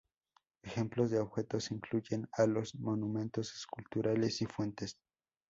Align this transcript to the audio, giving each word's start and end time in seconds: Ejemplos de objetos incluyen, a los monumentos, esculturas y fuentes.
Ejemplos 0.63 1.11
de 1.11 1.19
objetos 1.19 1.69
incluyen, 1.69 2.27
a 2.35 2.47
los 2.47 2.73
monumentos, 2.73 3.53
esculturas 3.53 4.41
y 4.41 4.47
fuentes. 4.47 4.97